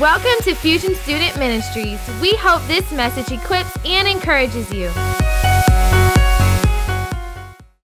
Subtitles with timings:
[0.00, 2.00] Welcome to Fusion Student Ministries.
[2.22, 4.90] We hope this message equips and encourages you.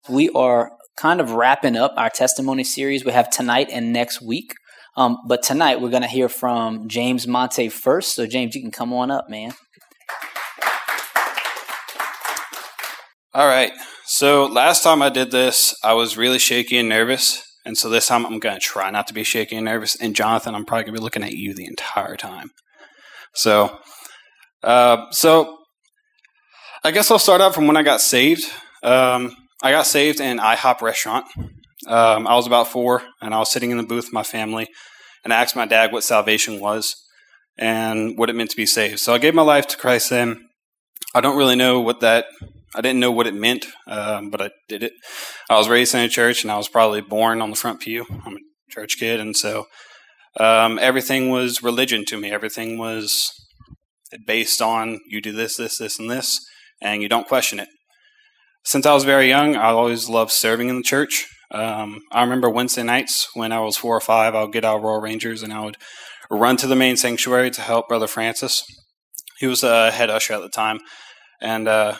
[0.08, 4.54] We are kind of wrapping up our testimony series we have tonight and next week.
[4.96, 8.14] Um, but tonight we're going to hear from James Monte first.
[8.14, 9.52] So, James, you can come on up, man.
[13.34, 13.72] All right.
[14.06, 17.45] So, last time I did this, I was really shaky and nervous.
[17.66, 19.96] And so this time I'm going to try not to be shaky and nervous.
[19.96, 22.52] And Jonathan, I'm probably going to be looking at you the entire time.
[23.34, 23.80] So,
[24.62, 25.58] uh, so
[26.84, 28.44] I guess I'll start out from when I got saved.
[28.84, 31.26] Um, I got saved in IHOP restaurant.
[31.88, 34.68] Um, I was about four, and I was sitting in the booth with my family,
[35.24, 36.94] and I asked my dad what salvation was
[37.58, 39.00] and what it meant to be saved.
[39.00, 40.48] So I gave my life to Christ then.
[41.14, 42.26] I don't really know what that
[42.76, 44.92] I didn't know what it meant, um, but I did it.
[45.48, 48.04] I was raised in a church, and I was probably born on the front pew.
[48.10, 49.66] I'm a church kid, and so
[50.38, 52.30] um, everything was religion to me.
[52.30, 53.32] Everything was
[54.26, 56.40] based on you do this, this, this, and this,
[56.82, 57.68] and you don't question it.
[58.64, 61.26] Since I was very young, I always loved serving in the church.
[61.52, 64.82] Um, I remember Wednesday nights when I was four or five, I would get out
[64.82, 65.76] Royal Rangers and I would
[66.30, 68.64] run to the main sanctuary to help Brother Francis.
[69.38, 70.80] He was a head usher at the time,
[71.40, 71.96] and uh,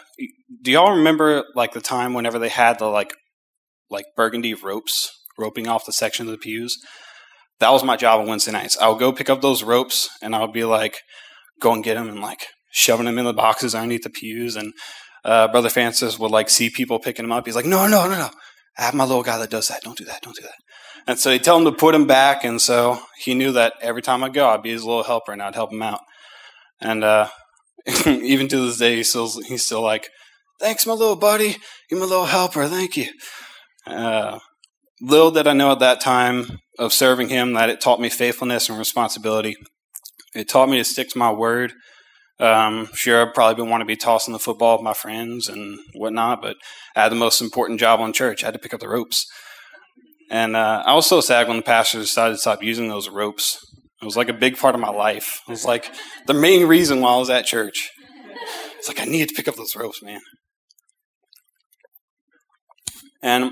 [0.63, 3.13] do y'all remember like the time whenever they had the like
[3.91, 6.77] like burgundy ropes roping off the section of the pews?
[7.59, 8.77] That was my job on Wednesday nights.
[8.79, 11.01] I would go pick up those ropes and I would be like,
[11.61, 14.57] go and get them and like shoving them in the boxes underneath the pews.
[14.57, 14.75] And
[15.25, 17.47] uh, Brother Francis would like see people picking them up.
[17.47, 18.31] He's like, no, no, no, no.
[18.79, 19.83] I have my little guy that does that.
[19.83, 20.21] Don't do that.
[20.21, 20.55] Don't do that.
[21.07, 22.45] And so he'd tell him to put him back.
[22.45, 25.43] And so he knew that every time I go, I'd be his little helper and
[25.43, 26.01] I'd help him out.
[26.81, 27.29] And uh,
[28.07, 30.09] even to this day, he's still, he's still like,
[30.61, 31.57] thanks, my little buddy.
[31.91, 32.67] You're my little helper.
[32.67, 33.07] Thank you.
[33.87, 34.39] Uh,
[35.01, 38.69] little did I know at that time of serving him that it taught me faithfulness
[38.69, 39.57] and responsibility.
[40.35, 41.73] It taught me to stick to my word.
[42.39, 45.79] Um, sure, I probably been want to be tossing the football with my friends and
[45.95, 46.57] whatnot, but
[46.95, 48.43] I had the most important job on church.
[48.43, 49.27] I had to pick up the ropes.
[50.31, 53.59] And uh, I was so sad when the pastor decided to stop using those ropes.
[54.07, 55.41] It was like a big part of my life.
[55.49, 55.93] It was like
[56.29, 57.91] the main reason why I was at church.
[58.79, 60.21] It's like I needed to pick up those ropes, man.
[63.21, 63.51] And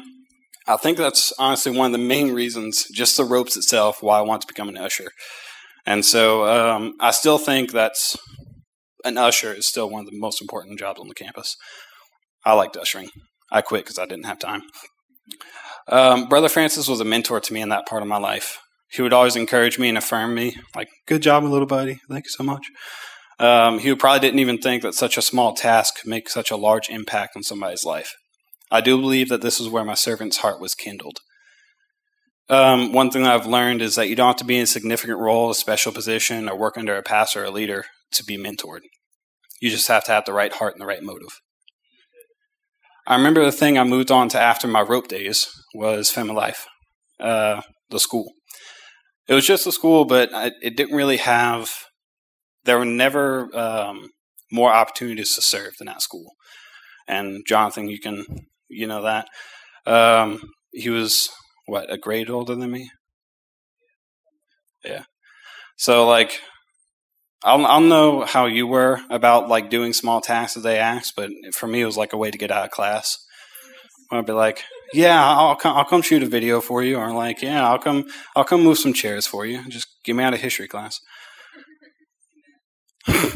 [0.68, 4.22] I think that's honestly one of the main reasons, just the ropes itself, why I
[4.22, 5.10] want to become an usher.
[5.84, 8.16] And so um, I still think that's
[9.04, 11.56] an usher is still one of the most important jobs on the campus.
[12.46, 13.08] I liked ushering.
[13.50, 14.62] I quit because I didn't have time.
[15.88, 18.60] Um, Brother Francis was a mentor to me in that part of my life.
[18.94, 21.98] He would always encourage me and affirm me, like, good job, little buddy.
[22.08, 22.66] Thank you so much.
[23.40, 26.56] Um, he probably didn't even think that such a small task could make such a
[26.56, 28.14] large impact on somebody's life.
[28.70, 31.18] I do believe that this is where my servant's heart was kindled.
[32.48, 35.18] Um, one thing I've learned is that you don't have to be in a significant
[35.18, 38.80] role, a special position, or work under a pastor or a leader to be mentored.
[39.60, 41.40] You just have to have the right heart and the right motive.
[43.06, 46.66] I remember the thing I moved on to after my rope days was Family Life,
[47.18, 48.32] uh, the school.
[49.26, 51.70] It was just a school, but I, it didn't really have.
[52.64, 54.10] There were never um,
[54.52, 56.32] more opportunities to serve than that school.
[57.06, 58.24] And Jonathan, you can
[58.68, 59.28] you know that.
[59.86, 60.40] Um,
[60.72, 61.30] he was
[61.66, 62.90] what a grade older than me.
[64.84, 65.04] Yeah.
[65.76, 66.40] So like,
[67.42, 71.30] I'll I'll know how you were about like doing small tasks that they asked, but
[71.52, 73.16] for me it was like a way to get out of class.
[74.10, 77.42] I'd be like, yeah, I'll come I'll come shoot a video for you, or like,
[77.42, 78.04] yeah, I'll come
[78.36, 79.68] I'll come move some chairs for you.
[79.68, 81.00] Just get me out of history class.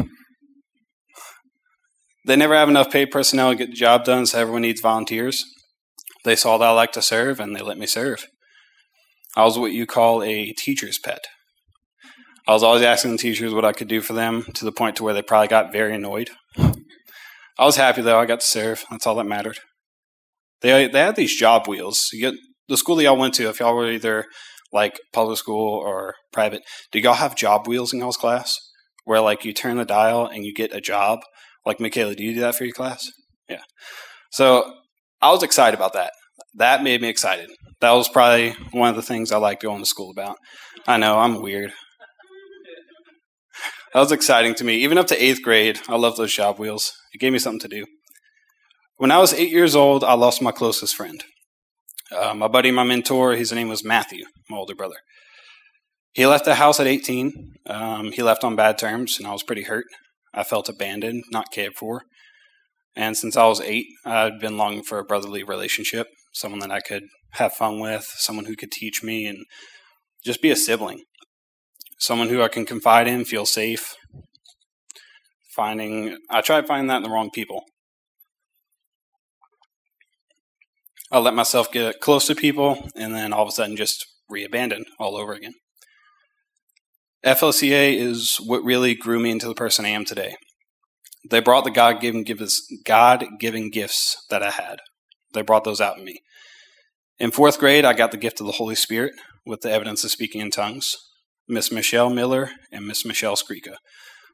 [2.28, 5.46] They never have enough paid personnel to get the job done, so everyone needs volunteers.
[6.24, 8.26] They saw that I like to serve, and they let me serve.
[9.34, 11.24] I was what you call a teacher's pet.
[12.46, 14.96] I was always asking the teachers what I could do for them to the point
[14.96, 16.28] to where they probably got very annoyed.
[16.58, 18.84] I was happy though; I got to serve.
[18.90, 19.60] That's all that mattered.
[20.60, 22.08] They they had these job wheels.
[22.12, 23.48] You get the school that y'all went to.
[23.48, 24.26] If y'all were either
[24.72, 26.62] like public school or private,
[26.92, 28.56] did y'all have job wheels in y'all's class?
[29.04, 31.20] Where like you turn the dial and you get a job,
[31.68, 33.10] like, Michaela, do you do that for your class?
[33.46, 33.60] Yeah.
[34.30, 34.72] So
[35.20, 36.12] I was excited about that.
[36.54, 37.50] That made me excited.
[37.80, 40.36] That was probably one of the things I liked going to school about.
[40.86, 41.72] I know, I'm weird.
[43.92, 44.76] That was exciting to me.
[44.76, 46.92] Even up to eighth grade, I loved those job wheels.
[47.12, 47.86] It gave me something to do.
[48.98, 51.22] When I was eight years old, I lost my closest friend.
[52.10, 54.96] Uh, my buddy, my mentor, his name was Matthew, my older brother.
[56.14, 57.52] He left the house at 18.
[57.66, 59.84] Um, he left on bad terms, and I was pretty hurt.
[60.34, 62.02] I felt abandoned, not cared for.
[62.96, 66.80] And since I was eight, I'd been longing for a brotherly relationship, someone that I
[66.80, 67.04] could
[67.34, 69.44] have fun with, someone who could teach me and
[70.24, 71.04] just be a sibling.
[72.00, 73.94] someone who I can confide in, feel safe.
[75.54, 77.62] Finding, I tried finding that in the wrong people.
[81.10, 84.84] I let myself get close to people and then all of a sudden just re-abandon
[84.98, 85.54] all over again.
[87.24, 90.36] FLCA is what really grew me into the person I am today.
[91.28, 94.80] They brought the God-given gifts, God-given gifts that I had.
[95.34, 96.20] They brought those out in me.
[97.18, 99.14] In fourth grade, I got the gift of the Holy Spirit
[99.44, 100.94] with the evidence of speaking in tongues.
[101.48, 103.76] Miss Michelle Miller and Miss Michelle Skrika.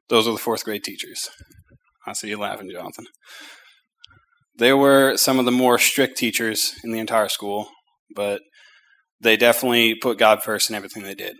[0.08, 1.30] Those are the fourth grade teachers.
[2.06, 3.06] I see you laughing, Jonathan.
[4.56, 7.68] They were some of the more strict teachers in the entire school,
[8.14, 8.40] but
[9.20, 11.36] they definitely put God first in everything they did.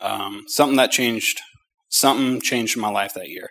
[0.00, 1.40] Um, something that changed,
[1.88, 3.50] something changed in my life that year.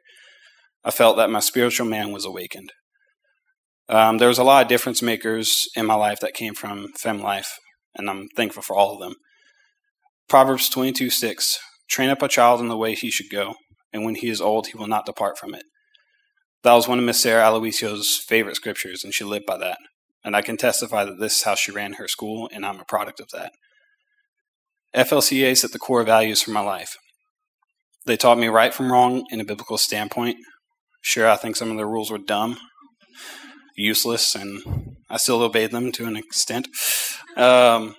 [0.83, 2.73] I felt that my spiritual man was awakened.
[3.87, 7.21] Um, there was a lot of difference makers in my life that came from Fem
[7.21, 7.57] Life,
[7.95, 9.15] and I'm thankful for all of them.
[10.27, 13.55] Proverbs 22 6 Train up a child in the way he should go,
[13.91, 15.63] and when he is old, he will not depart from it.
[16.63, 19.77] That was one of Miss Sarah Aloisio's favorite scriptures, and she lived by that.
[20.23, 22.85] And I can testify that this is how she ran her school, and I'm a
[22.85, 23.51] product of that.
[24.95, 26.95] FLCA set the core values for my life.
[28.05, 30.37] They taught me right from wrong in a biblical standpoint.
[31.01, 32.57] Sure, I think some of the rules were dumb,
[33.75, 36.69] useless, and I still obeyed them to an extent.
[37.35, 37.95] Um,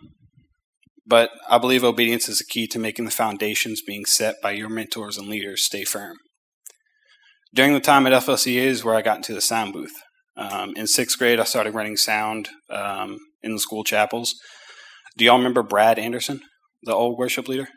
[1.06, 4.70] but I believe obedience is a key to making the foundations being set by your
[4.70, 6.16] mentors and leaders stay firm.
[7.54, 9.94] During the time at FLCA is where I got into the sound booth.
[10.36, 14.34] Um, in sixth grade, I started running sound um, in the school chapels.
[15.16, 16.40] Do y'all remember Brad Anderson,
[16.82, 17.68] the old worship leader?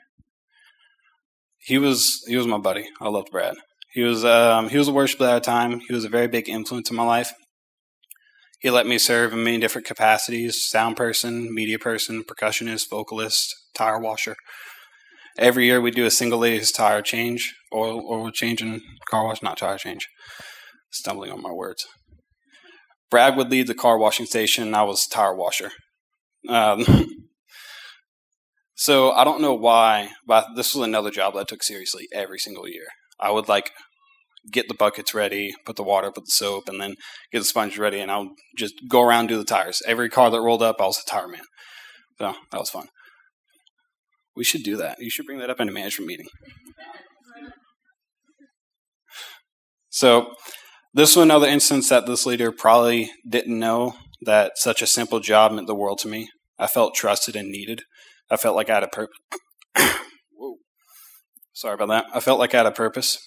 [1.59, 2.87] He was he was my buddy.
[2.99, 3.55] I loved Brad.
[3.91, 5.79] He was um, he was a worship leader at the time.
[5.87, 7.31] He was a very big influence in my life.
[8.59, 13.99] He let me serve in many different capacities: sound person, media person, percussionist, vocalist, tire
[13.99, 14.37] washer.
[15.37, 19.41] Every year we do a single lady's tire change, oil oil change and car wash,
[19.41, 20.07] not tire change.
[20.91, 21.85] Stumbling on my words.
[23.11, 24.65] Brad would lead the car washing station.
[24.65, 25.71] and I was tire washer.
[26.49, 26.85] Um,
[28.75, 32.39] so I don't know why, but this was another job that I took seriously every
[32.39, 32.87] single year.
[33.19, 33.71] I would like
[34.51, 36.95] get the buckets ready, put the water, put the soap, and then
[37.31, 39.81] get the sponge ready, and I would just go around do the tires.
[39.85, 41.41] Every car that rolled up, I was a tire man.
[42.17, 42.87] So that was fun.
[44.37, 44.99] We should do that.
[44.99, 46.27] You should bring that up in a management meeting.
[49.89, 50.35] So
[50.93, 55.51] this was another instance that this leader probably didn't know that such a simple job
[55.51, 56.29] meant the world to me.
[56.59, 57.81] I felt trusted and needed.
[58.29, 59.17] I felt like I had a purpose.
[60.31, 60.57] Whoa.
[61.53, 62.05] Sorry about that.
[62.13, 63.17] I felt like I had a purpose.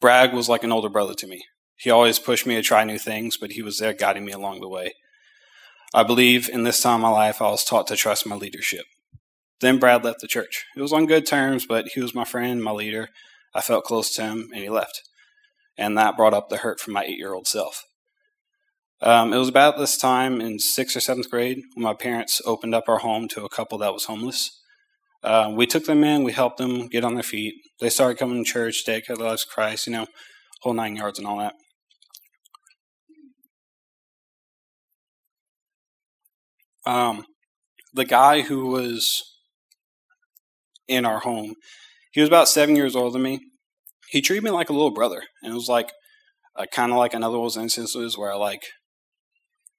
[0.00, 1.42] Brad was like an older brother to me.
[1.76, 4.60] He always pushed me to try new things, but he was there guiding me along
[4.60, 4.92] the way.
[5.92, 8.86] I believe in this time of my life, I was taught to trust my leadership.
[9.60, 10.64] Then Brad left the church.
[10.76, 13.08] It was on good terms, but he was my friend, my leader.
[13.54, 15.02] I felt close to him, and he left.
[15.76, 17.82] And that brought up the hurt from my eight year old self.
[19.02, 22.74] Um, it was about this time in sixth or seventh grade when my parents opened
[22.74, 24.50] up our home to a couple that was homeless.
[25.22, 27.54] Uh, we took them in, we helped them get on their feet.
[27.80, 30.06] They started coming to church, dedicate their lives to Christ, you know,
[30.62, 31.54] whole nine yards and all that.
[36.86, 37.24] Um,
[37.92, 39.22] the guy who was
[40.90, 41.54] in our home,
[42.12, 43.40] he was about seven years older than me.
[44.10, 45.92] He treated me like a little brother, and it was like
[46.56, 48.62] uh, kind of like another one of those instances where I like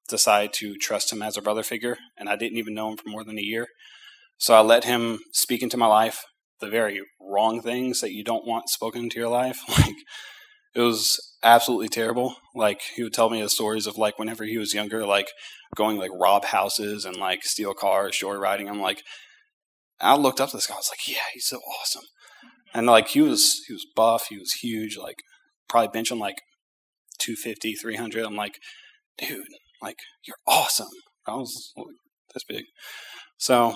[0.08, 3.10] decided to trust him as a brother figure, and I didn't even know him for
[3.10, 3.68] more than a year.
[4.38, 6.24] So I let him speak into my life
[6.62, 9.60] the very wrong things that you don't want spoken into your life.
[9.70, 9.96] Like
[10.74, 12.36] it was absolutely terrible.
[12.56, 15.28] Like he would tell me the stories of like whenever he was younger, like
[15.76, 18.70] going like rob houses and like steal cars, joyriding.
[18.70, 19.02] I'm like,
[20.02, 20.76] I looked up to this guy.
[20.76, 22.04] I was like, yeah, he's so awesome.
[22.74, 24.28] And like he was, he was buff.
[24.30, 24.98] He was huge.
[24.98, 25.18] Like
[25.70, 26.42] probably benching like
[27.20, 28.26] 250, 300.
[28.26, 28.56] I'm like,
[29.18, 29.46] dude,
[29.82, 30.88] like you're awesome.
[31.28, 31.88] I was like,
[32.34, 32.64] this big.
[33.38, 33.76] So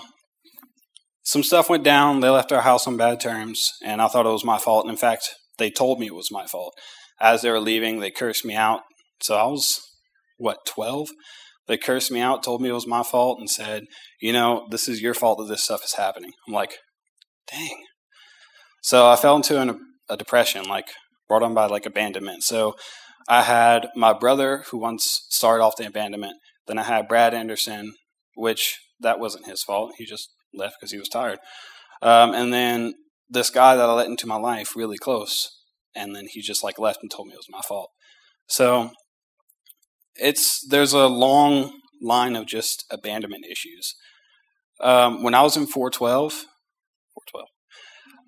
[1.22, 2.20] some stuff went down.
[2.20, 4.84] They left our house on bad terms, and I thought it was my fault.
[4.84, 5.28] And in fact,
[5.58, 6.72] they told me it was my fault.
[7.20, 8.82] As they were leaving, they cursed me out.
[9.20, 9.80] So I was,
[10.38, 11.08] what, 12?
[11.68, 13.84] They cursed me out, told me it was my fault, and said,
[14.20, 16.32] You know, this is your fault that this stuff is happening.
[16.46, 16.78] I'm like,
[17.50, 17.84] Dang.
[18.82, 20.86] So I fell into an, a depression, like
[21.28, 22.44] brought on by like abandonment.
[22.44, 22.76] So
[23.28, 26.36] I had my brother who once started off the abandonment.
[26.66, 27.94] Then I had Brad Anderson,
[28.34, 29.92] which that wasn't his fault.
[29.98, 31.38] He just left because he was tired.
[32.02, 32.94] Um, and then
[33.28, 35.50] this guy that I let into my life really close,
[35.94, 37.90] and then he just like left and told me it was my fault.
[38.48, 38.90] So
[40.20, 43.94] it's there's a long line of just abandonment issues.
[44.80, 47.46] Um, when I was in 412, 412,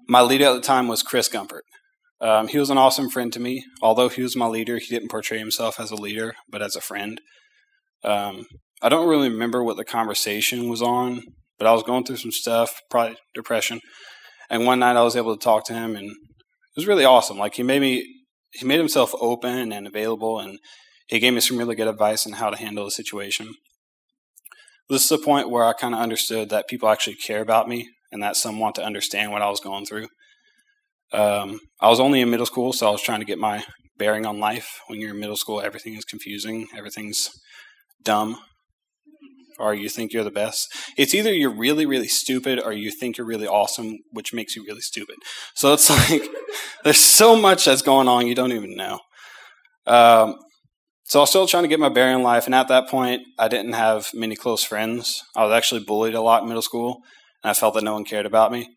[0.09, 1.63] my leader at the time was Chris Gumpert.
[2.21, 3.65] Um, he was an awesome friend to me.
[3.83, 6.81] Although he was my leader, he didn't portray himself as a leader, but as a
[6.81, 7.21] friend.
[8.03, 8.47] Um,
[8.83, 11.23] I don't really remember what the conversation was on,
[11.59, 13.81] but I was going through some stuff, probably depression.
[14.51, 17.39] And one night I was able to talk to him, and it was really awesome.
[17.39, 20.59] Like he made me, he made himself open and available, and
[21.09, 23.55] he gave me some really good advice on how to handle the situation.
[24.89, 27.89] This is the point where I kind of understood that people actually care about me,
[28.11, 30.09] and that some want to understand what I was going through.
[31.13, 33.65] Um, I was only in middle school, so I was trying to get my
[33.97, 34.81] bearing on life.
[34.87, 37.31] When you're in middle school, everything is confusing, everything's
[38.03, 38.39] dumb,
[39.59, 40.69] or you think you're the best.
[40.97, 44.65] It's either you're really, really stupid or you think you're really awesome, which makes you
[44.67, 45.17] really stupid.
[45.55, 46.23] So it's like
[46.85, 49.01] there's so much that's going on you don't even know.
[49.87, 50.39] Um,
[51.09, 53.23] so I was still trying to get my bearing in life, and at that point,
[53.39, 55.23] I didn't have many close friends.
[55.35, 57.01] I was actually bullied a lot in middle school,
[57.43, 58.69] and I felt that no one cared about me.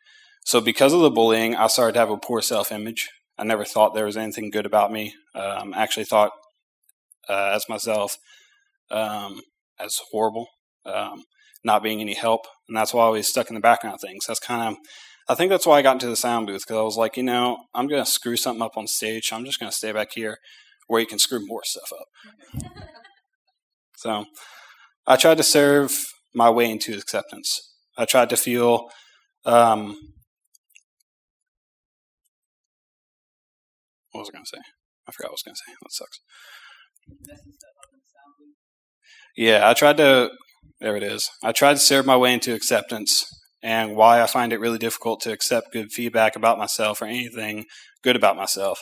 [0.46, 3.10] So because of the bullying, I started to have a poor self-image.
[3.38, 5.14] I never thought there was anything good about me.
[5.36, 6.32] Um, I actually thought
[7.28, 8.16] uh, as myself
[8.90, 9.42] um,
[9.78, 10.48] as horrible,
[10.86, 11.24] um,
[11.66, 14.26] not being any help, and that's why I was stuck in the background of things.
[14.26, 14.82] That's kind of,
[15.28, 17.24] I think that's why I got into the sound booth because I was like, you
[17.24, 19.28] know, I'm going to screw something up on stage.
[19.28, 20.38] So I'm just going to stay back here
[20.92, 22.64] where you can screw more stuff up.
[23.96, 24.26] so
[25.08, 25.98] I tried to serve
[26.36, 27.62] my way into acceptance.
[27.98, 28.90] I tried to feel
[29.46, 29.96] um,
[34.12, 34.62] what was I going to say?
[35.08, 35.74] I forgot what I was going to say.
[35.82, 36.20] That sucks.
[39.38, 40.32] Yeah, I tried to.
[40.82, 41.30] There it is.
[41.42, 43.26] I tried to serve my way into acceptance,
[43.64, 47.64] and why I find it really difficult to accept good feedback about myself or anything
[48.04, 48.82] good about myself.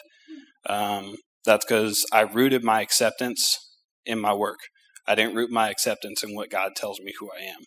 [0.66, 1.16] Um,
[1.50, 3.58] that's because I rooted my acceptance
[4.06, 4.60] in my work.
[5.08, 7.66] I didn't root my acceptance in what God tells me who I am.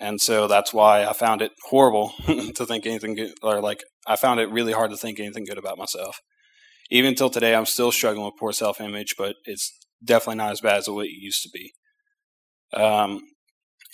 [0.00, 4.16] And so that's why I found it horrible to think anything good, or like I
[4.16, 6.20] found it really hard to think anything good about myself.
[6.90, 9.70] Even until today, I'm still struggling with poor self image, but it's
[10.02, 11.72] definitely not as bad as what it used to be.
[12.72, 13.20] Um,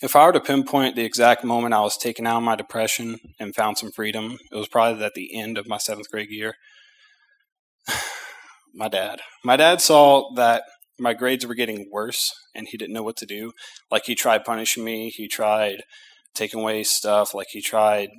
[0.00, 3.18] if I were to pinpoint the exact moment I was taken out of my depression
[3.40, 6.54] and found some freedom, it was probably at the end of my seventh grade year.
[8.75, 9.21] My dad.
[9.45, 10.64] My dad saw that
[10.99, 13.52] my grades were getting worse and he didn't know what to do.
[13.90, 15.83] Like he tried punishing me, he tried
[16.35, 18.11] taking away stuff, like he tried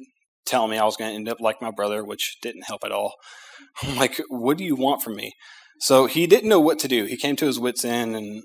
[0.45, 2.91] telling me I was going to end up like my brother, which didn't help at
[2.91, 3.15] all.
[3.83, 5.33] I'm like, what do you want from me?
[5.79, 7.05] So he didn't know what to do.
[7.05, 8.43] He came to his wits' end and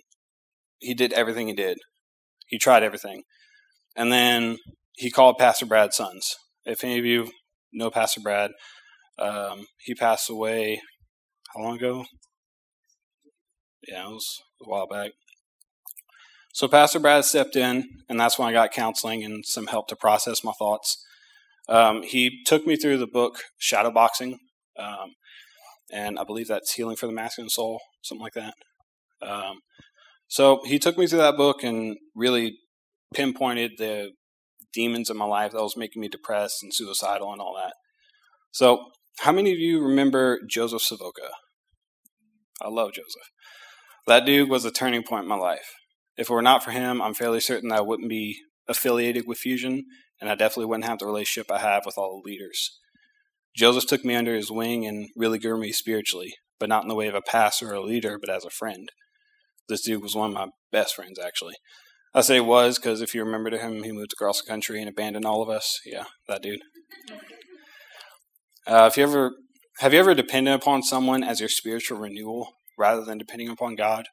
[0.78, 1.78] he did everything he did.
[2.48, 3.22] He tried everything.
[3.96, 4.58] And then
[4.96, 6.34] he called Pastor Brad's sons.
[6.64, 7.30] If any of you
[7.72, 8.50] know Pastor Brad,
[9.18, 10.80] um, he passed away
[11.54, 12.04] how long ago?
[13.88, 15.12] Yeah, it was a while back.
[16.52, 19.96] So Pastor Brad stepped in, and that's when I got counseling and some help to
[19.96, 21.04] process my thoughts.
[21.68, 24.34] Um, he took me through the book Shadowboxing,
[24.78, 25.14] um,
[25.92, 28.54] and I believe that's Healing for the Masculine Soul, something like that.
[29.22, 29.60] Um,
[30.28, 32.56] so he took me through that book and really
[33.14, 34.10] pinpointed the
[34.72, 37.74] demons in my life that was making me depressed and suicidal and all that.
[38.52, 38.86] So,
[39.20, 41.28] how many of you remember Joseph Savoca?
[42.62, 43.28] I love Joseph.
[44.06, 45.74] That dude was a turning point in my life.
[46.16, 49.38] If it were not for him, I'm fairly certain that I wouldn't be affiliated with
[49.38, 49.84] Fusion,
[50.20, 52.78] and I definitely wouldn't have the relationship I have with all the leaders.
[53.54, 56.94] Joseph took me under his wing and really grew me spiritually, but not in the
[56.94, 58.90] way of a pastor or a leader, but as a friend.
[59.68, 61.54] This dude was one of my best friends, actually.
[62.14, 64.88] I say was because if you remember to him, he moved across the country and
[64.88, 65.78] abandoned all of us.
[65.84, 66.60] Yeah, that dude.
[68.70, 69.32] Uh, if you ever
[69.80, 74.06] have you ever depended upon someone as your spiritual renewal rather than depending upon God?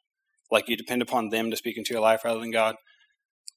[0.50, 2.74] Like you depend upon them to speak into your life rather than God?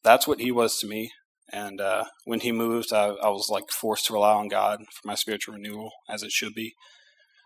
[0.04, 1.12] That's what he was to me.
[1.52, 5.08] And uh, when he moved, I, I, was like forced to rely on God for
[5.08, 6.76] my spiritual renewal, as it should be.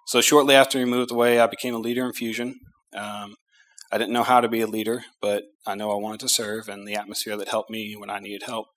[0.07, 2.59] So shortly after he moved away, I became a leader in Fusion.
[2.93, 3.35] Um,
[3.89, 6.67] I didn't know how to be a leader, but I know I wanted to serve,
[6.67, 8.67] and the atmosphere that helped me when I needed help.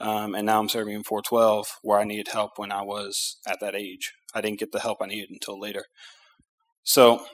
[0.00, 3.58] Um, and now I'm serving in 412, where I needed help when I was at
[3.60, 4.12] that age.
[4.34, 5.84] I didn't get the help I needed until later.
[6.82, 7.26] So,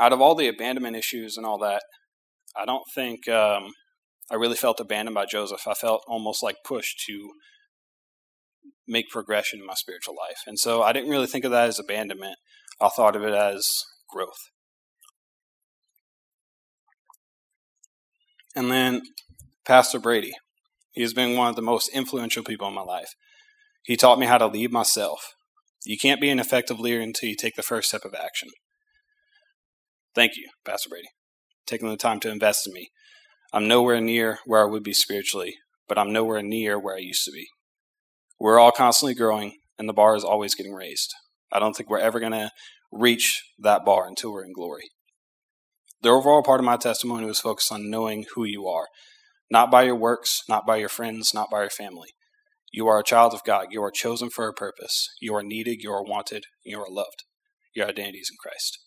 [0.00, 1.82] out of all the abandonment issues and all that,
[2.56, 3.70] I don't think um,
[4.30, 5.68] I really felt abandoned by Joseph.
[5.68, 7.30] I felt almost like pushed to
[8.88, 10.38] make progression in my spiritual life.
[10.46, 12.36] And so I didn't really think of that as abandonment.
[12.80, 13.68] I thought of it as
[14.10, 14.50] growth.
[18.56, 19.02] And then
[19.64, 20.32] Pastor Brady.
[20.92, 23.14] He has been one of the most influential people in my life.
[23.84, 25.32] He taught me how to lead myself.
[25.84, 28.50] You can't be an effective leader until you take the first step of action.
[30.14, 31.08] Thank you, Pastor Brady,
[31.66, 32.90] taking the time to invest in me.
[33.52, 35.56] I'm nowhere near where I would be spiritually,
[35.88, 37.46] but I'm nowhere near where I used to be.
[38.38, 41.12] We're all constantly growing, and the bar is always getting raised.
[41.52, 42.50] I don't think we're ever going to
[42.90, 44.84] reach that bar until we're in glory.
[46.02, 48.86] The overall part of my testimony was focused on knowing who you are,
[49.52, 52.08] not by your works, not by your friends, not by your family.
[52.72, 53.66] You are a child of God.
[53.70, 55.10] You are chosen for a purpose.
[55.20, 55.82] You are needed.
[55.82, 56.44] You are wanted.
[56.64, 57.24] You are loved.
[57.74, 58.78] Your identity is in Christ.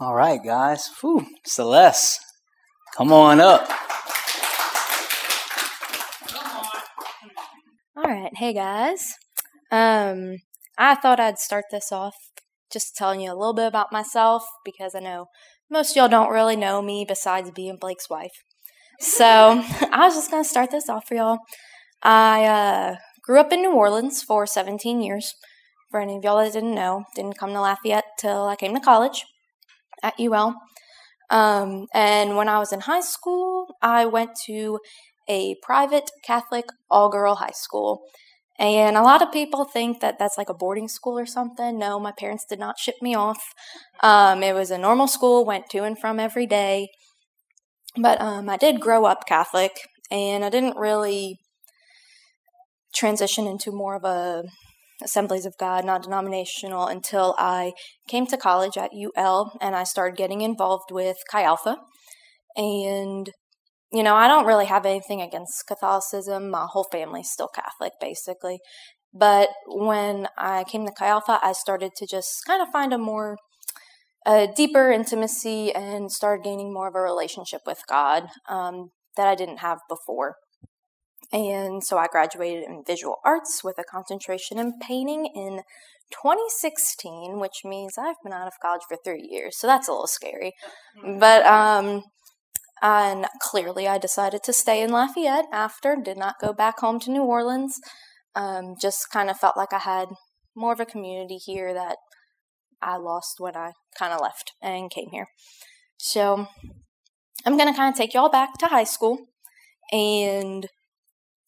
[0.00, 0.88] All right, guys.
[1.02, 1.26] Whew.
[1.44, 2.20] Celeste,
[2.96, 3.68] come on up.
[7.94, 9.12] All right, hey guys.
[9.70, 10.38] Um,
[10.78, 12.16] I thought I'd start this off
[12.72, 15.26] just telling you a little bit about myself because I know
[15.72, 18.44] most of y'all don't really know me besides being Blake's wife.
[19.00, 19.24] So
[19.90, 21.38] I was just gonna start this off for y'all.
[22.02, 25.34] I uh, grew up in New Orleans for 17 years.
[25.90, 28.80] For any of y'all that didn't know, didn't come to Lafayette till I came to
[28.80, 29.24] college
[30.02, 30.56] at UL.
[31.30, 34.78] Um, and when I was in high school, I went to
[35.28, 38.02] a private Catholic all girl high school.
[38.58, 41.78] And a lot of people think that that's like a boarding school or something.
[41.78, 43.42] No, my parents did not ship me off.
[44.02, 46.88] Um, it was a normal school, went to and from every day.
[47.96, 49.72] But um, I did grow up Catholic,
[50.10, 51.38] and I didn't really
[52.94, 54.44] transition into more of a
[55.02, 57.72] Assemblies of God, non denominational, until I
[58.08, 61.78] came to college at UL and I started getting involved with Chi Alpha.
[62.56, 63.30] And,
[63.92, 66.50] you know, I don't really have anything against Catholicism.
[66.50, 68.58] My whole family's still Catholic, basically.
[69.14, 72.98] But when I came to Chi Alpha, I started to just kind of find a
[72.98, 73.36] more
[74.24, 79.34] a deeper intimacy and started gaining more of a relationship with God um, that I
[79.34, 80.36] didn't have before.
[81.32, 85.62] And so I graduated in visual arts with a concentration in painting in
[86.12, 89.58] 2016, which means I've been out of college for three years.
[89.58, 90.52] So that's a little scary.
[91.18, 92.02] But, um,
[92.82, 97.10] and clearly I decided to stay in Lafayette after, did not go back home to
[97.10, 97.78] New Orleans.
[98.34, 100.08] Um, just kind of felt like I had
[100.56, 101.96] more of a community here that
[102.82, 105.28] I lost when I kind of left and came here.
[105.98, 106.48] So
[107.46, 109.18] I'm going to kind of take y'all back to high school
[109.92, 110.66] and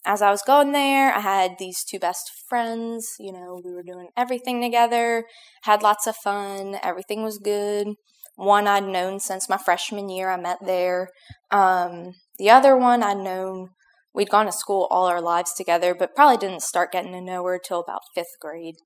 [0.07, 3.15] as I was going there, I had these two best friends.
[3.19, 5.25] You know, we were doing everything together,
[5.63, 7.89] had lots of fun, everything was good.
[8.37, 11.11] One I'd known since my freshman year, I met there.
[11.51, 13.71] Um, the other one I'd known,
[14.13, 17.45] we'd gone to school all our lives together, but probably didn't start getting to know
[17.45, 18.77] her till about fifth grade.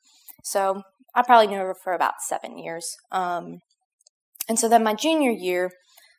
[0.44, 0.82] So
[1.14, 2.96] I probably knew her for about seven years.
[3.10, 3.60] Um,
[4.48, 5.70] and so then my junior year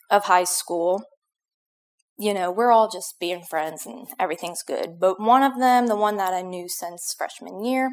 [0.09, 1.03] of high school,
[2.17, 4.99] you know, we're all just being friends and everything's good.
[4.99, 7.89] But one of them, the one that I knew since freshman year,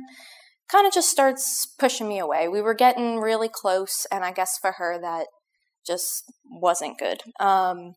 [0.70, 2.48] kind of just starts pushing me away.
[2.48, 5.26] We were getting really close, and I guess for her, that
[5.86, 7.22] just wasn't good.
[7.38, 7.94] Um,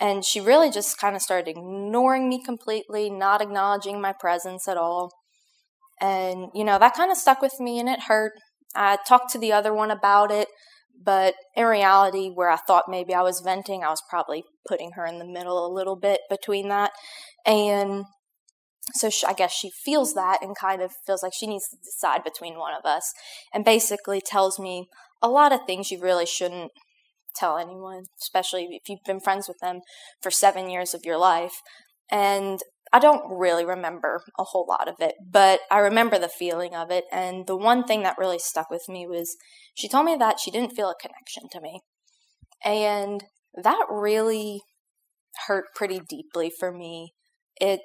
[0.00, 4.76] and she really just kind of started ignoring me completely, not acknowledging my presence at
[4.76, 5.12] all.
[6.00, 8.32] And, you know, that kind of stuck with me and it hurt.
[8.74, 10.48] I talked to the other one about it.
[11.00, 15.04] But in reality, where I thought maybe I was venting, I was probably putting her
[15.04, 16.92] in the middle a little bit between that.
[17.44, 18.04] And
[18.92, 21.76] so she, I guess she feels that and kind of feels like she needs to
[21.82, 23.12] decide between one of us
[23.52, 24.88] and basically tells me
[25.22, 26.70] a lot of things you really shouldn't
[27.34, 29.80] tell anyone, especially if you've been friends with them
[30.20, 31.54] for seven years of your life.
[32.10, 32.60] And
[32.92, 36.90] I don't really remember a whole lot of it, but I remember the feeling of
[36.90, 37.04] it.
[37.10, 39.36] And the one thing that really stuck with me was
[39.74, 41.80] she told me that she didn't feel a connection to me.
[42.64, 43.24] And
[43.62, 44.60] that really
[45.46, 47.12] hurt pretty deeply for me.
[47.60, 47.80] It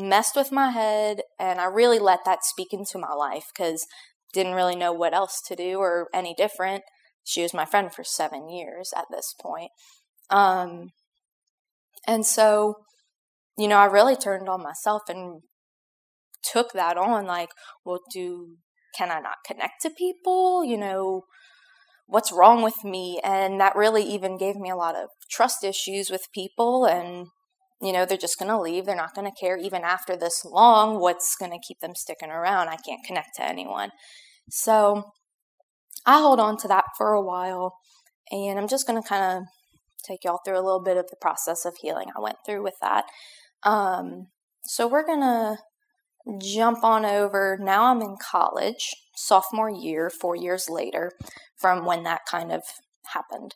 [0.00, 3.86] messed with my head, and I really let that speak into my life because
[4.32, 6.84] didn't really know what else to do or any different.
[7.24, 9.70] She was my friend for seven years at this point.
[10.30, 10.90] Um,
[12.06, 12.76] and so
[13.60, 15.42] you know, I really turned on myself and
[16.42, 17.50] took that on like,
[17.84, 18.56] well, do
[18.96, 20.64] can I not connect to people?
[20.64, 21.24] You know,
[22.06, 23.20] what's wrong with me?
[23.22, 27.26] And that really even gave me a lot of trust issues with people and
[27.80, 28.84] you know, they're just going to leave.
[28.84, 31.00] They're not going to care even after this long.
[31.00, 32.68] What's going to keep them sticking around?
[32.68, 33.90] I can't connect to anyone.
[34.50, 35.12] So
[36.04, 37.76] I hold on to that for a while.
[38.30, 39.44] And I'm just going to kind of
[40.06, 42.76] take y'all through a little bit of the process of healing I went through with
[42.80, 43.04] that.
[43.62, 44.28] Um,
[44.62, 45.56] so we're going to
[46.38, 47.58] jump on over.
[47.60, 51.12] Now I'm in college, sophomore year, four years later
[51.56, 52.62] from when that kind of
[53.06, 53.54] happened.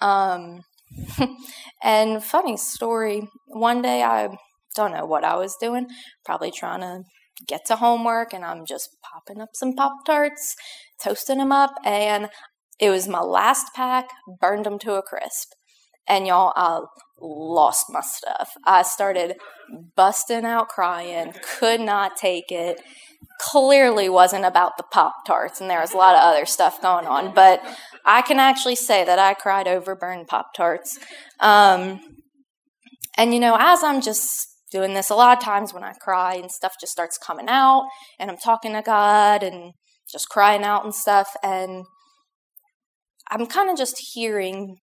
[0.00, 0.64] Um,
[1.82, 4.36] and funny story, one day I
[4.74, 5.86] don't know what I was doing,
[6.24, 7.02] probably trying to
[7.46, 10.54] get to homework, and I'm just popping up some Pop Tarts,
[11.02, 12.28] toasting them up, and
[12.80, 14.08] it was my last pack,
[14.40, 15.48] burned them to a crisp.
[16.06, 18.50] And y'all, I'll lost my stuff.
[18.66, 19.36] I started
[19.96, 22.80] busting out crying, could not take it.
[23.40, 27.06] Clearly wasn't about the Pop Tarts, and there was a lot of other stuff going
[27.06, 27.34] on.
[27.34, 27.62] But
[28.04, 30.98] I can actually say that I cried over burned Pop Tarts.
[31.40, 32.00] Um,
[33.16, 36.34] and you know, as I'm just doing this, a lot of times when I cry
[36.34, 37.86] and stuff just starts coming out,
[38.18, 39.72] and I'm talking to God and
[40.10, 41.84] just crying out and stuff, and
[43.30, 44.76] I'm kind of just hearing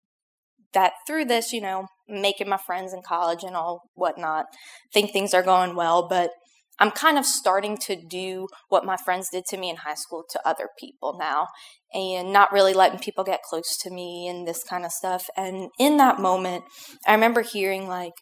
[0.73, 4.45] that through this, you know, making my friends in college and all whatnot,
[4.93, 6.31] think things are going well, but
[6.79, 10.23] I'm kind of starting to do what my friends did to me in high school
[10.31, 11.47] to other people now
[11.93, 15.29] and not really letting people get close to me and this kind of stuff.
[15.37, 16.63] And in that moment,
[17.05, 18.13] I remember hearing, like,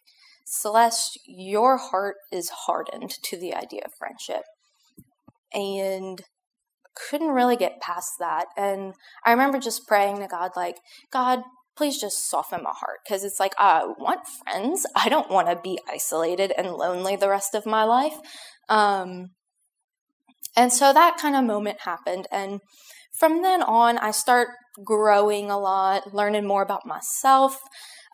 [0.44, 4.42] Celeste, your heart is hardened to the idea of friendship.
[5.52, 6.20] And
[6.94, 8.46] couldn't really get past that.
[8.56, 10.76] And I remember just praying to God, like,
[11.12, 11.42] God,
[11.76, 14.86] please just soften my heart because it's like I want friends.
[14.94, 18.16] I don't want to be isolated and lonely the rest of my life.
[18.68, 19.30] Um,
[20.56, 22.26] and so that kind of moment happened.
[22.30, 22.60] And
[23.12, 24.48] from then on, I start
[24.84, 27.58] growing a lot, learning more about myself,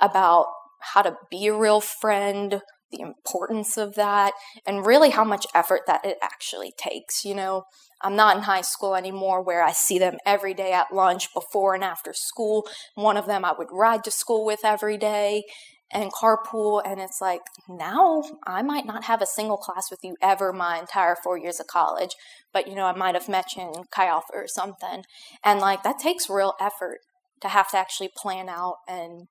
[0.00, 0.46] about
[0.80, 4.32] how to be a real friend, the importance of that,
[4.66, 7.24] and really how much effort that it actually takes.
[7.24, 7.64] You know,
[8.02, 11.74] I'm not in high school anymore where I see them every day at lunch, before
[11.74, 12.66] and after school.
[12.94, 15.44] One of them I would ride to school with every day
[15.92, 16.82] and carpool.
[16.84, 20.78] And it's like, now I might not have a single class with you ever my
[20.78, 22.14] entire four years of college,
[22.52, 25.04] but you know, I might have met you in Chi Alpha or something.
[25.44, 26.98] And like, that takes real effort
[27.42, 29.28] to have to actually plan out and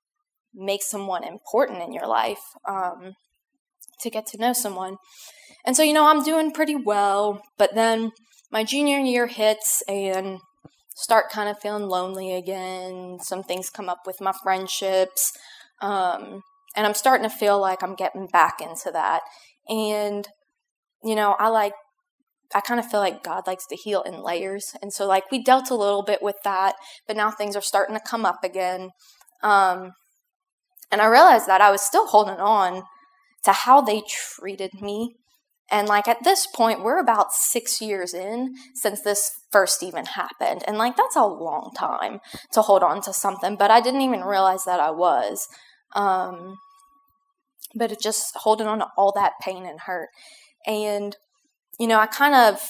[0.54, 3.12] make someone important in your life um,
[4.02, 4.96] to get to know someone.
[5.64, 8.12] And so, you know, I'm doing pretty well, but then
[8.50, 10.38] my junior year hits and
[10.94, 13.18] start kind of feeling lonely again.
[13.20, 15.32] Some things come up with my friendships.
[15.82, 16.42] Um,
[16.74, 19.22] and I'm starting to feel like I'm getting back into that.
[19.68, 20.26] And,
[21.02, 21.72] you know, I like,
[22.54, 24.72] I kind of feel like God likes to heal in layers.
[24.80, 26.74] And so, like, we dealt a little bit with that,
[27.06, 28.90] but now things are starting to come up again.
[29.42, 29.92] Um,
[30.92, 32.84] and I realized that I was still holding on
[33.46, 35.16] to how they treated me
[35.70, 40.62] and like at this point, we're about six years in since this first even happened.
[40.66, 42.20] And like that's a long time
[42.52, 45.46] to hold on to something, but I didn't even realize that I was.
[45.94, 46.56] Um,
[47.74, 50.08] but it just holding on to all that pain and hurt.
[50.66, 51.16] And,
[51.80, 52.60] you know, I kind of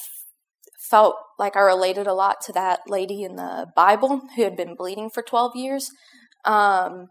[0.89, 4.75] felt like I related a lot to that lady in the Bible who had been
[4.75, 5.91] bleeding for 12 years.
[6.47, 7.09] Um,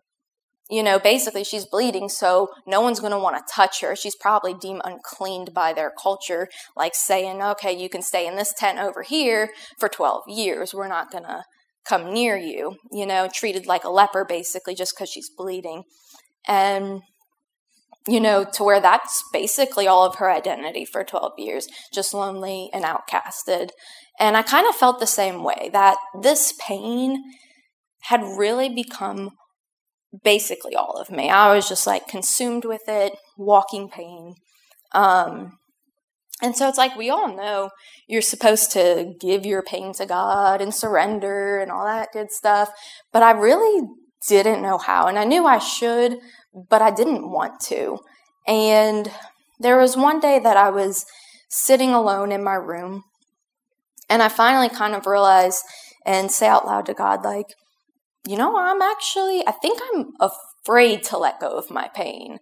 [0.69, 3.95] you know, basically she's bleeding, so no one's going to want to touch her.
[3.95, 8.53] She's probably deemed uncleaned by their culture, like saying, okay, you can stay in this
[8.57, 10.73] tent over here for 12 years.
[10.73, 11.43] We're not going to
[11.87, 15.83] come near you, you know, treated like a leper basically just because she's bleeding.
[16.47, 17.01] And,
[18.07, 22.71] you know, to where that's basically all of her identity for 12 years, just lonely
[22.73, 23.69] and outcasted.
[24.19, 27.23] And I kind of felt the same way that this pain
[28.03, 29.31] had really become
[30.23, 31.29] basically all of me.
[31.29, 34.35] I was just like consumed with it, walking pain.
[34.91, 35.57] Um,
[36.41, 37.69] and so it's like we all know
[38.07, 42.69] you're supposed to give your pain to God and surrender and all that good stuff.
[43.11, 43.87] But I really
[44.27, 45.07] didn't know how.
[45.07, 46.17] And I knew I should,
[46.69, 47.99] but I didn't want to.
[48.47, 49.11] And
[49.59, 51.05] there was one day that I was
[51.49, 53.03] sitting alone in my room.
[54.09, 55.63] And I finally kind of realized
[56.05, 57.47] and say out loud to God, like,
[58.27, 62.39] you know, I'm actually, I think I'm afraid to let go of my pain.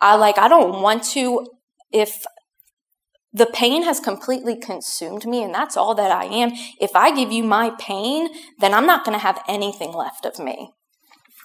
[0.00, 1.46] I like, I don't want to,
[1.92, 2.24] if
[3.32, 7.30] the pain has completely consumed me and that's all that I am, if I give
[7.30, 10.72] you my pain, then I'm not going to have anything left of me.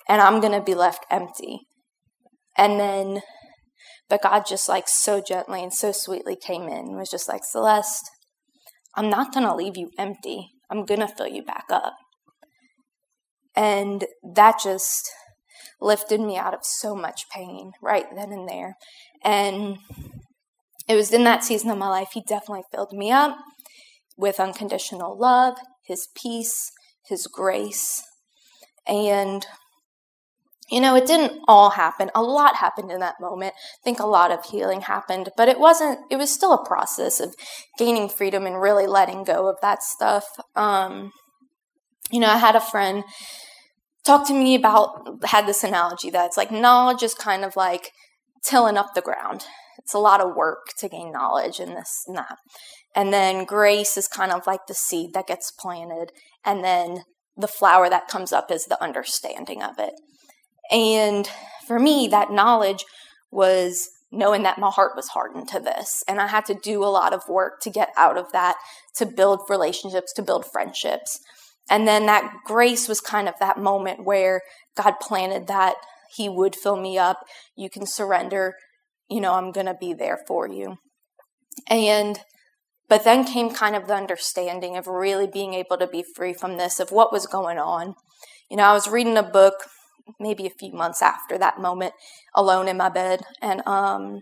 [0.09, 1.59] And I'm going to be left empty.
[2.57, 3.21] And then,
[4.09, 7.43] but God just like so gently and so sweetly came in and was just like,
[7.43, 8.09] Celeste,
[8.95, 10.49] I'm not going to leave you empty.
[10.69, 11.93] I'm going to fill you back up.
[13.58, 15.12] And that just
[15.82, 18.76] lifted me out of so much pain right then and there.
[19.24, 19.78] And
[20.88, 23.36] it was in that season of my life, he definitely filled me up
[24.15, 26.72] with unconditional love, his peace,
[27.08, 28.04] his grace.
[28.88, 29.46] And,
[30.70, 32.12] you know, it didn't all happen.
[32.13, 33.54] A lot happened in that moment.
[33.56, 37.20] I think a lot of healing happened, but it wasn't, it was still a process
[37.20, 37.36] of
[37.80, 40.26] gaining freedom and really letting go of that stuff.
[40.56, 41.12] Um,
[42.12, 43.04] you know, I had a friend
[44.05, 47.91] talk to me about had this analogy that it's like knowledge is kind of like
[48.45, 49.45] tilling up the ground.
[49.79, 52.38] It's a lot of work to gain knowledge and this and that.
[52.95, 56.12] And then grace is kind of like the seed that gets planted,
[56.45, 57.03] and then
[57.36, 59.93] the flower that comes up is the understanding of it.
[60.71, 61.29] And
[61.67, 62.86] for me, that knowledge
[63.31, 66.03] was knowing that my heart was hardened to this.
[66.07, 68.55] And I had to do a lot of work to get out of that,
[68.95, 71.19] to build relationships, to build friendships.
[71.69, 74.41] And then that grace was kind of that moment where
[74.75, 75.75] God planted that
[76.15, 77.19] He would fill me up.
[77.56, 78.56] You can surrender.
[79.10, 80.77] You know, I'm going to be there for you.
[81.69, 82.19] And,
[82.88, 86.58] but then came kind of the understanding of really being able to be free from
[86.58, 87.95] this, of what was going on.
[88.49, 89.56] You know, I was reading a book
[90.19, 91.93] maybe a few months after that moment
[92.36, 94.19] alone in my bed and um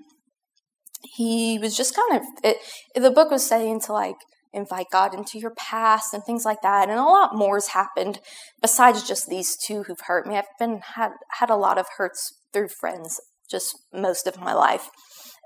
[1.03, 2.57] he was just kind of it,
[2.95, 4.15] the book was saying to like
[4.55, 6.89] invite God into your past and things like that.
[6.89, 8.19] And a lot more has happened
[8.61, 10.37] besides just these two who've hurt me.
[10.37, 14.89] I've been had had a lot of hurts through friends just most of my life.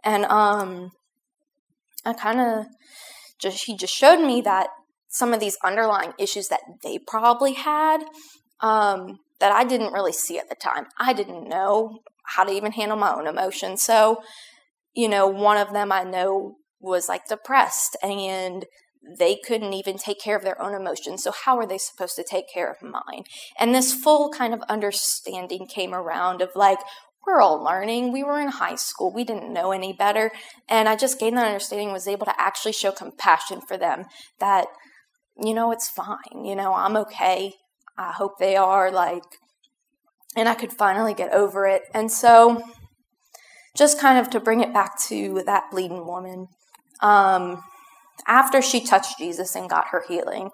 [0.04, 0.92] And um
[2.06, 2.66] I kind of
[3.40, 4.68] just he just showed me that
[5.10, 8.04] some of these underlying issues that they probably had
[8.62, 10.86] um that I didn't really see at the time.
[11.00, 13.82] I didn't know how to even handle my own emotions.
[13.82, 14.22] So,
[14.94, 18.66] you know, one of them I know was like depressed and
[19.18, 21.24] they couldn't even take care of their own emotions.
[21.24, 23.24] So, how are they supposed to take care of mine?
[23.60, 26.80] And this full kind of understanding came around of like,
[27.26, 28.12] we're all learning.
[28.12, 29.14] We were in high school.
[29.14, 30.32] We didn't know any better.
[30.68, 34.06] And I just gained that understanding, was able to actually show compassion for them
[34.40, 34.68] that,
[35.38, 36.44] you know, it's fine.
[36.44, 37.54] You know, I'm okay.
[37.98, 39.24] I hope they are like,
[40.36, 41.84] and I could finally get over it.
[41.94, 42.64] And so,
[43.76, 46.48] just kind of to bring it back to that bleeding woman,
[47.02, 47.62] um,
[48.28, 50.50] after she touched Jesus and got her healing,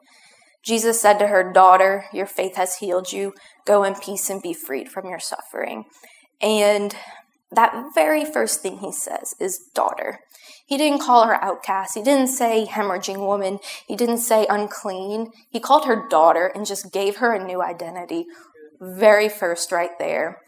[0.63, 3.33] Jesus said to her, Daughter, your faith has healed you.
[3.65, 5.85] Go in peace and be freed from your suffering.
[6.41, 6.95] And
[7.51, 10.19] that very first thing he says is daughter.
[10.65, 11.93] He didn't call her outcast.
[11.93, 13.59] He didn't say hemorrhaging woman.
[13.87, 15.31] He didn't say unclean.
[15.49, 18.25] He called her daughter and just gave her a new identity.
[18.81, 20.41] Very first, right there.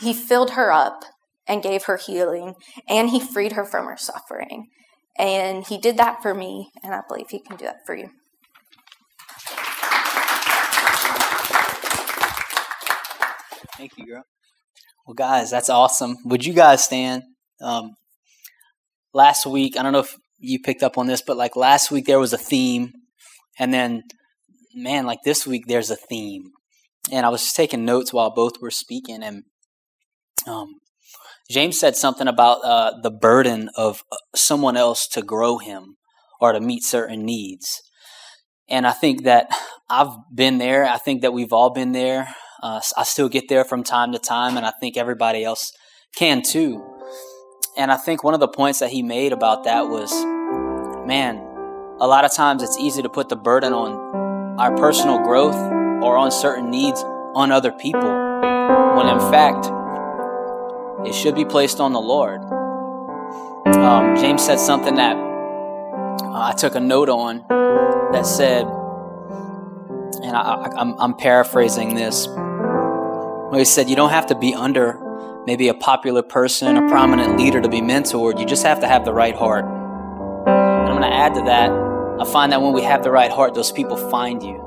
[0.00, 1.04] He filled her up
[1.46, 2.54] and gave her healing,
[2.88, 4.68] and he freed her from her suffering.
[5.18, 8.10] And he did that for me, and I believe he can do that for you.
[13.76, 14.24] Thank you, girl.
[15.06, 16.16] Well, guys, that's awesome.
[16.24, 17.22] Would you guys stand?
[17.60, 17.94] Um,
[19.12, 22.06] last week, I don't know if you picked up on this, but like last week
[22.06, 22.92] there was a theme,
[23.58, 24.02] and then
[24.74, 26.50] man, like this week there's a theme.
[27.12, 29.42] And I was just taking notes while both were speaking, and
[30.46, 30.74] um,
[31.50, 35.96] James said something about uh, the burden of uh, someone else to grow him
[36.40, 37.82] or to meet certain needs.
[38.68, 39.48] And I think that
[39.90, 40.84] I've been there.
[40.84, 42.34] I think that we've all been there.
[42.62, 45.70] Uh, I still get there from time to time, and I think everybody else
[46.16, 46.82] can too.
[47.76, 50.12] And I think one of the points that he made about that was
[51.06, 51.36] man,
[52.00, 55.56] a lot of times it's easy to put the burden on our personal growth
[56.02, 57.02] or on certain needs
[57.34, 58.00] on other people,
[58.96, 59.66] when in fact,
[61.06, 62.40] it should be placed on the Lord.
[63.66, 67.44] Um, James said something that uh, I took a note on
[68.12, 68.64] that said,
[70.22, 75.00] and I, am paraphrasing this, where he said, You don't have to be under
[75.46, 78.38] maybe a popular person, a prominent leader to be mentored.
[78.38, 79.64] You just have to have the right heart.
[79.64, 81.70] And I'm going to add to that.
[82.20, 84.60] I find that when we have the right heart, those people find you.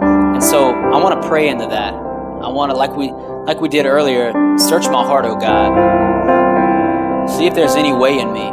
[0.00, 1.92] And so I want to pray into that.
[1.92, 3.08] I want to, like we
[3.46, 7.28] like we did earlier, search my heart, oh God.
[7.30, 8.50] See if there's any way in me.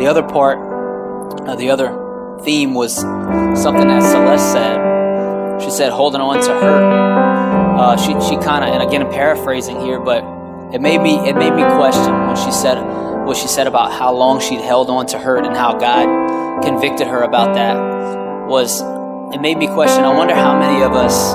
[0.00, 0.58] The other part,
[1.48, 5.60] uh, the other theme was something that Celeste said.
[5.62, 7.76] She said, holding on to her.
[7.78, 10.24] Uh, she she kind of, and again, I'm paraphrasing here, but
[10.74, 12.80] it made me it made me question when she said
[13.26, 17.06] what she said about how long she'd held on to hurt and how God convicted
[17.06, 17.76] her about that.
[18.48, 18.80] Was
[19.34, 20.04] it made me question?
[20.04, 21.34] I wonder how many of us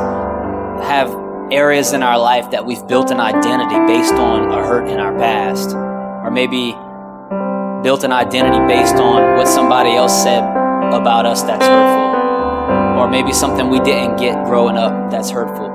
[0.83, 1.13] have
[1.51, 5.17] areas in our life that we've built an identity based on a hurt in our
[5.17, 6.71] past, or maybe
[7.83, 10.43] built an identity based on what somebody else said
[10.93, 15.71] about us that's hurtful, or maybe something we didn't get growing up that's hurtful.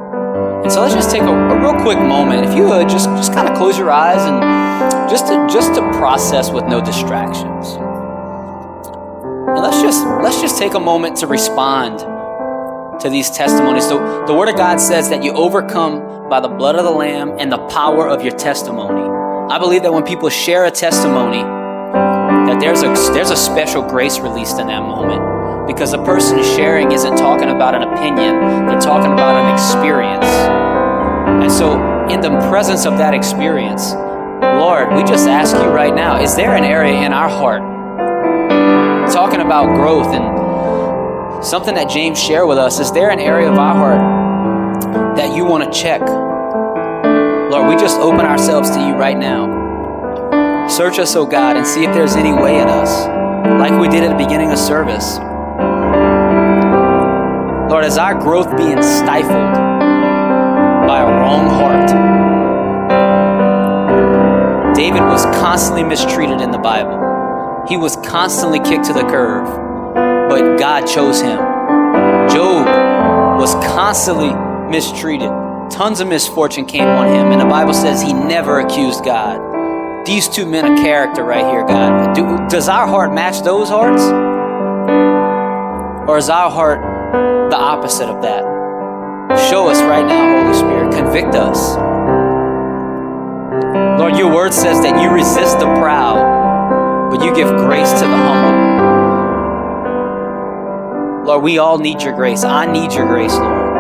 [0.62, 2.44] And so let's just take a, a real quick moment.
[2.46, 4.40] If you would, just just kind of close your eyes and
[5.08, 7.76] just to just to process with no distractions.
[9.48, 12.00] And let's just let's just take a moment to respond
[13.00, 13.86] to these testimonies.
[13.86, 17.36] So the Word of God says that you overcome by the blood of the Lamb
[17.38, 19.02] and the power of your testimony.
[19.52, 24.20] I believe that when people share a testimony, that there's a there's a special grace
[24.20, 29.12] released in that moment because the person sharing isn't talking about an opinion; they're talking
[29.12, 30.24] about an experience.
[30.24, 31.74] And so,
[32.08, 36.54] in the presence of that experience, Lord, we just ask you right now: Is there
[36.54, 37.62] an area in our heart
[39.12, 40.49] talking about growth and
[41.42, 45.46] Something that James shared with us is there an area of our heart that you
[45.46, 46.02] want to check.
[46.02, 50.68] Lord, we just open ourselves to you right now.
[50.68, 53.06] Search us, O oh God, and see if there's any way in us,
[53.58, 55.18] like we did at the beginning of service.
[57.70, 59.54] Lord, is our growth being stifled
[60.86, 61.88] by a wrong heart?
[64.76, 67.64] David was constantly mistreated in the Bible.
[67.66, 69.69] He was constantly kicked to the curb,
[70.30, 71.38] but God chose him.
[72.30, 72.64] Job
[73.40, 74.32] was constantly
[74.70, 75.28] mistreated.
[75.70, 80.06] Tons of misfortune came on him, and the Bible says he never accused God.
[80.06, 82.14] These two men of character right here, God.
[82.14, 84.02] Do, does our heart match those hearts?
[86.08, 86.80] Or is our heart
[87.50, 88.42] the opposite of that?
[89.50, 90.92] Show us right now, Holy Spirit.
[90.94, 91.76] Convict us.
[93.98, 98.16] Lord, your word says that you resist the proud, but you give grace to the
[98.16, 98.49] humble.
[101.30, 102.42] Lord, we all need your grace.
[102.42, 103.76] I need your grace, Lord.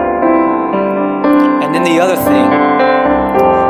[1.64, 2.46] And then the other thing,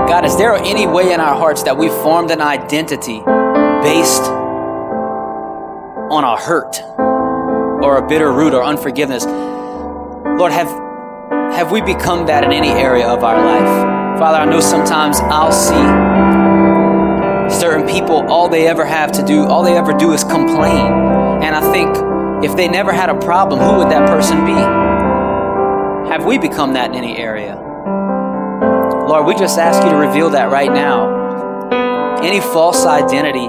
[0.06, 4.24] God, is there any way in our hearts that we've formed an identity based
[6.10, 6.82] on a hurt
[7.82, 9.24] or a bitter root or unforgiveness?
[9.24, 10.68] Lord, have
[11.54, 14.18] have we become that in any area of our life?
[14.18, 15.72] Father, I know sometimes I'll see
[17.58, 20.92] certain people, all they ever have to do, all they ever do is complain.
[21.42, 22.09] And I think
[22.42, 24.52] if they never had a problem, who would that person be?
[26.10, 27.54] Have we become that in any area?
[29.06, 32.18] Lord, we just ask you to reveal that right now.
[32.22, 33.48] Any false identity,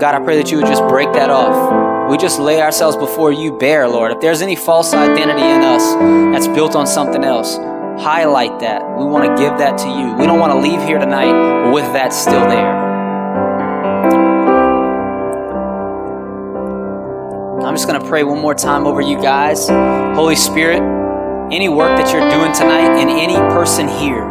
[0.00, 2.10] God, I pray that you would just break that off.
[2.10, 4.12] We just lay ourselves before you bare, Lord.
[4.12, 5.94] If there's any false identity in us
[6.32, 7.56] that's built on something else,
[8.02, 8.82] highlight that.
[8.96, 10.14] We want to give that to you.
[10.14, 12.79] We don't want to leave here tonight with that still there.
[17.70, 19.68] I'm just going to pray one more time over you guys.
[19.68, 20.82] Holy Spirit,
[21.52, 24.24] any work that you're doing tonight in any person here,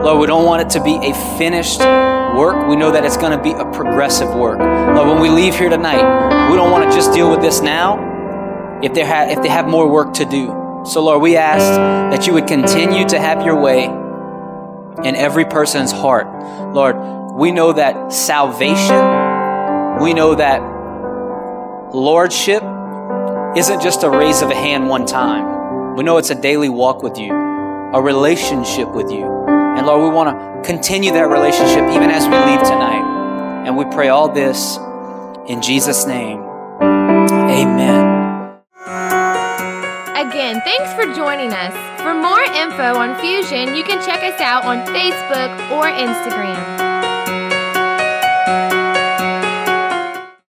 [0.00, 2.68] Lord, we don't want it to be a finished work.
[2.68, 4.60] We know that it's going to be a progressive work.
[4.60, 8.80] Lord, when we leave here tonight, we don't want to just deal with this now
[8.80, 10.84] if they, ha- if they have more work to do.
[10.86, 11.64] So, Lord, we ask
[12.16, 16.28] that you would continue to have your way in every person's heart.
[16.72, 20.62] Lord, we know that salvation, we know that
[21.92, 22.62] lordship
[23.56, 25.96] isn't just a raise of a hand one time.
[25.96, 29.24] We know it's a daily walk with you, a relationship with you.
[29.48, 33.64] And Lord, we want to continue that relationship even as we leave tonight.
[33.64, 34.76] And we pray all this
[35.48, 36.40] in Jesus' name.
[36.80, 38.58] Amen.
[40.16, 41.72] Again, thanks for joining us.
[42.02, 46.94] For more info on Fusion, you can check us out on Facebook or Instagram.